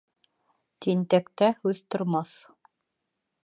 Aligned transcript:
Тинтәктә 0.85 1.51
һүҙ 1.59 1.85
тормаҫ. 1.97 2.35